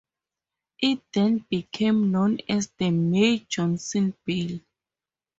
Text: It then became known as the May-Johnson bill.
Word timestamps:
It 0.79 0.97
then 1.13 1.45
became 1.47 2.09
known 2.11 2.39
as 2.49 2.71
the 2.79 2.89
May-Johnson 2.89 4.15
bill. 4.25 4.59